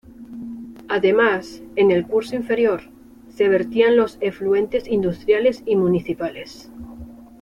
[0.87, 2.81] Además, en el curso inferior,
[3.29, 6.71] se vertían los efluentes industriales y municipales.